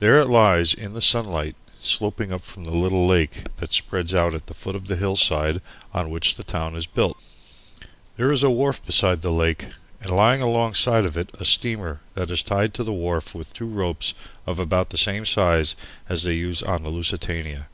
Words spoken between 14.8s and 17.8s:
the same size as they use on the Lusitania.